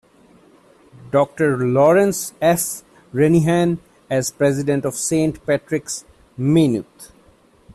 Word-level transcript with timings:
Doctor 1.11 1.59
Laurence 1.63 2.33
F. 2.41 2.81
Renehan 3.13 3.77
as 4.09 4.31
President 4.31 4.83
of 4.83 4.95
Saint 4.95 5.45
Patrick's, 5.45 6.05
Maynooth. 6.35 7.11